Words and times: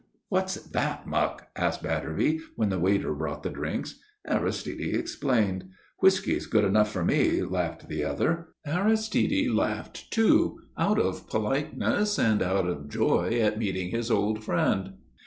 "What's 0.29 0.55
that 0.55 1.05
muck?" 1.05 1.49
asked 1.55 1.83
Batterby, 1.83 2.39
when 2.55 2.69
the 2.69 2.79
waiter 2.79 3.13
brought 3.13 3.43
the 3.43 3.51
drinks. 3.51 3.99
Aristide 4.27 4.79
explained. 4.95 5.65
"Whisky's 5.99 6.47
good 6.47 6.65
enough 6.65 6.91
for 6.91 7.05
me," 7.05 7.43
laughed 7.43 7.87
the 7.87 8.03
other. 8.03 8.47
Aristide 8.65 9.51
laughed 9.51 10.09
too, 10.11 10.57
out 10.75 10.97
of 10.97 11.29
politeness 11.29 12.17
and 12.17 12.41
out 12.41 12.65
of 12.65 12.89
joy 12.89 13.39
at 13.43 13.59
meeting 13.59 13.91
his 13.91 14.09
old 14.09 14.43
friend. 14.43 14.93